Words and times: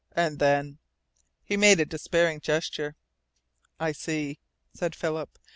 And 0.15 0.39
then" 0.39 0.79
He 1.43 1.55
made 1.55 1.79
a 1.79 1.85
despairing 1.85 2.39
gesture. 2.39 2.95
"I 3.79 3.91
see," 3.91 4.39
said 4.73 4.95
Philip. 4.95 5.37